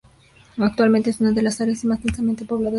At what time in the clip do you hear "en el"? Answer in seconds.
2.49-2.57